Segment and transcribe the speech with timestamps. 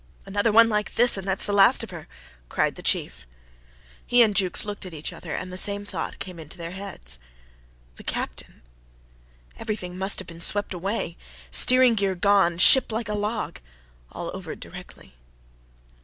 [0.25, 2.07] "Another one like this, and that's the last of her,"
[2.49, 3.27] cried the chief.
[4.03, 7.19] He and Jukes looked at each other, and the same thought came into their heads.
[7.97, 8.63] The Captain!
[9.57, 11.17] Everything must have been swept away.
[11.51, 13.59] Steering gear gone ship like a log.
[14.11, 15.13] All over directly.